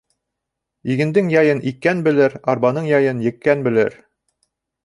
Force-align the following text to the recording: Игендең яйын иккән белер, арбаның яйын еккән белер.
Игендең 0.93 1.29
яйын 1.33 1.61
иккән 1.73 2.01
белер, 2.09 2.39
арбаның 2.55 2.91
яйын 2.93 3.23
еккән 3.29 3.63
белер. 3.69 4.01